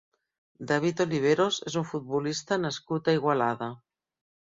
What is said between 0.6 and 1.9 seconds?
David Oliveros és un